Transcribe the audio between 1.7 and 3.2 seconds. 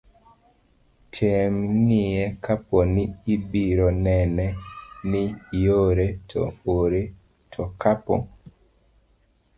ng'iye kapo ni